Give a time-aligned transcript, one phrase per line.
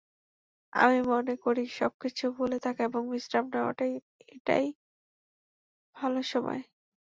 [0.73, 3.75] আমি মনে করি, সবকিছু ভুলে থাকা এবং বিশ্রাম নেওয়ার
[4.29, 4.65] এটাই
[5.95, 6.61] ভালো সময়।